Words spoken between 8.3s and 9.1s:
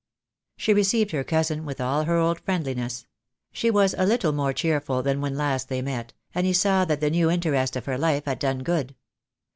done good.